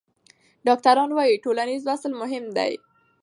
ډاکټران 0.67 1.09
وايي 1.13 1.35
ټولنیز 1.45 1.81
وصل 1.89 2.11
مهم 2.21 2.45
دی. 2.57 2.71